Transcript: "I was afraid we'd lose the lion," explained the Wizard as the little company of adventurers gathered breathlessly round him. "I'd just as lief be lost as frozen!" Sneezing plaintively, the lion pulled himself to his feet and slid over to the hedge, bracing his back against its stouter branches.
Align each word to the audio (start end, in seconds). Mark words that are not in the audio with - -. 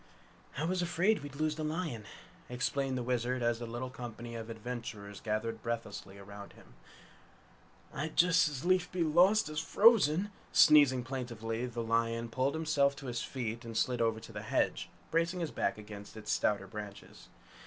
"I 0.57 0.63
was 0.65 0.81
afraid 0.81 1.21
we'd 1.21 1.35
lose 1.35 1.57
the 1.57 1.63
lion," 1.63 2.05
explained 2.49 2.97
the 2.97 3.03
Wizard 3.03 3.43
as 3.43 3.59
the 3.59 3.67
little 3.67 3.91
company 3.91 4.33
of 4.33 4.49
adventurers 4.49 5.21
gathered 5.21 5.61
breathlessly 5.61 6.17
round 6.17 6.53
him. 6.53 6.73
"I'd 7.93 8.17
just 8.17 8.49
as 8.49 8.65
lief 8.65 8.91
be 8.91 9.03
lost 9.03 9.47
as 9.47 9.59
frozen!" 9.59 10.31
Sneezing 10.51 11.03
plaintively, 11.03 11.67
the 11.67 11.83
lion 11.83 12.29
pulled 12.29 12.55
himself 12.55 12.95
to 12.95 13.05
his 13.05 13.21
feet 13.21 13.63
and 13.63 13.77
slid 13.77 14.01
over 14.01 14.19
to 14.19 14.31
the 14.31 14.41
hedge, 14.41 14.89
bracing 15.11 15.39
his 15.39 15.51
back 15.51 15.77
against 15.77 16.17
its 16.17 16.31
stouter 16.31 16.65
branches. 16.65 17.27